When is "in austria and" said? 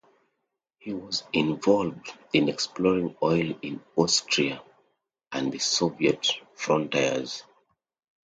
3.61-5.51